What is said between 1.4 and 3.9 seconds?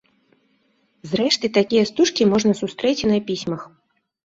такія стужкі можна сустрэць і на пісьмах.